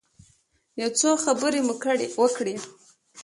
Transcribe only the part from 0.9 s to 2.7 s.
څه خبرې مو وکړې.